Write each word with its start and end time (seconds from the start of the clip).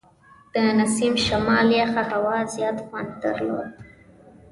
د 0.53 0.55
نسیم 0.77 1.13
شمال 1.25 1.67
یخه 1.79 2.03
هوا 2.11 2.37
زیات 2.53 2.77
خوند 2.85 3.09
درلود. 3.23 3.69